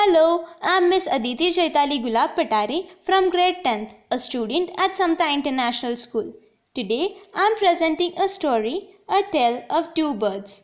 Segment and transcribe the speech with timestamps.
[0.00, 5.96] Hello, I'm Miss Aditi Chaitali Gulab Patari from grade 10th, a student at Samata International
[5.96, 6.32] School.
[6.72, 10.62] Today, I'm presenting a story, a tale of two birds.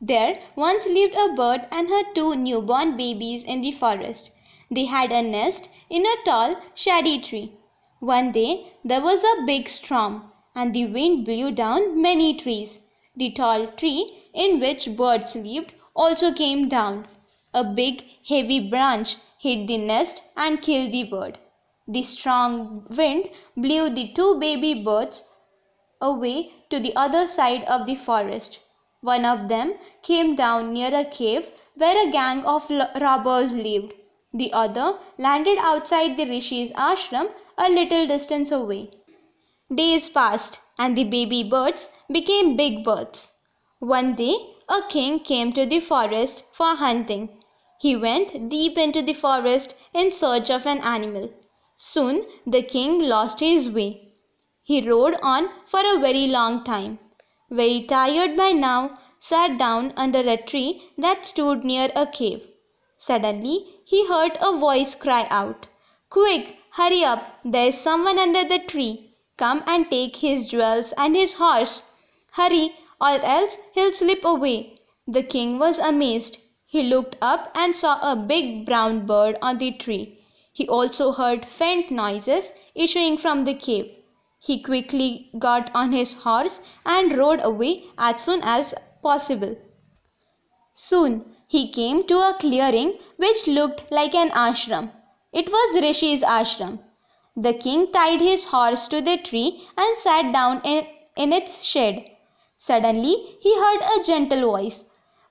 [0.00, 4.30] There once lived a bird and her two newborn babies in the forest.
[4.70, 7.52] They had a nest in a tall, shady tree.
[8.00, 12.80] One day, there was a big storm, and the wind blew down many trees.
[13.14, 17.06] The tall tree in which birds lived also came down.
[17.54, 21.38] A big, heavy branch hit the nest and killed the bird.
[21.86, 25.28] The strong wind blew the two baby birds
[26.00, 28.58] away to the other side of the forest.
[29.00, 32.68] One of them came down near a cave where a gang of
[33.00, 33.92] robbers lived.
[34.38, 38.90] The other landed outside the Rishi's ashram a little distance away.
[39.74, 43.32] Days passed and the baby birds became big birds.
[43.78, 44.36] One day,
[44.68, 47.30] a king came to the forest for hunting.
[47.80, 51.32] He went deep into the forest in search of an animal.
[51.78, 54.12] Soon the king lost his way.
[54.62, 56.98] He rode on for a very long time.
[57.50, 62.46] Very tired by now, sat down under a tree that stood near a cave.
[62.98, 65.68] Suddenly he heard a voice cry out,
[66.08, 69.16] Quick, hurry up, there is someone under the tree.
[69.36, 71.82] Come and take his jewels and his horse.
[72.32, 74.74] Hurry, or else he'll slip away.
[75.06, 76.38] The king was amazed.
[76.64, 80.20] He looked up and saw a big brown bird on the tree.
[80.52, 83.92] He also heard faint noises issuing from the cave.
[84.38, 89.56] He quickly got on his horse and rode away as soon as possible.
[90.72, 94.90] Soon he came to a clearing which looked like an ashram.
[95.32, 96.80] It was Rishi's ashram.
[97.36, 100.86] The king tied his horse to the tree and sat down in,
[101.16, 102.10] in its shade.
[102.56, 104.84] Suddenly he heard a gentle voice.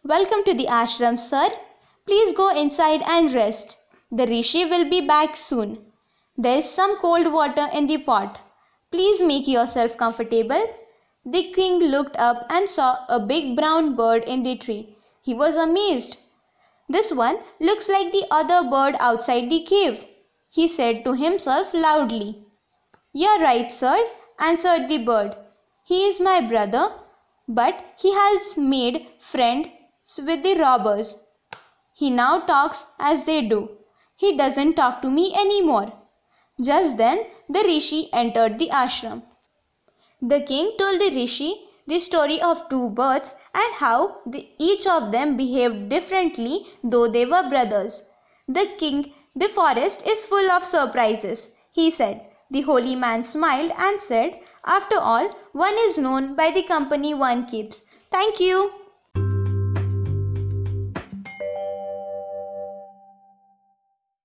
[0.03, 1.49] Welcome to the ashram, sir.
[2.05, 3.77] Please go inside and rest.
[4.11, 5.79] The rishi will be back soon.
[6.37, 8.39] There is some cold water in the pot.
[8.91, 10.65] Please make yourself comfortable.
[11.25, 14.94] The king looked up and saw a big brown bird in the tree.
[15.25, 16.18] He was amazed.
[16.88, 20.06] This one looks like the other bird outside the cave,
[20.50, 22.44] he said to himself loudly.
[23.12, 23.97] You're right, sir,
[24.40, 25.36] answered the bird.
[25.84, 26.91] He is my brother,
[27.47, 31.16] but he has made friends with the robbers.
[31.96, 33.69] He now talks as they do.
[34.16, 35.92] He doesn't talk to me anymore.
[36.62, 39.24] Just then, the rishi entered the ashram.
[40.22, 45.12] The king told the rishi the story of two birds and how the, each of
[45.12, 48.03] them behaved differently though they were brothers.
[48.47, 52.25] The king, the forest is full of surprises, he said.
[52.51, 57.47] The holy man smiled and said, After all, one is known by the company one
[57.47, 57.81] keeps.
[58.12, 58.84] Thank you.